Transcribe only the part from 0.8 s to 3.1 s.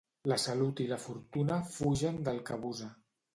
i la fortuna fugen del que abusa.